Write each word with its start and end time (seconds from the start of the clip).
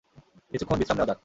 কিছুক্ষণ 0.51 0.77
বিশ্রাম 0.79 0.95
নেওয়া 0.97 1.09
যাক! 1.09 1.17